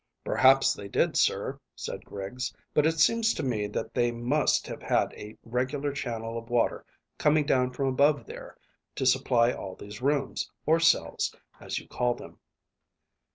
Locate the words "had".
4.81-5.13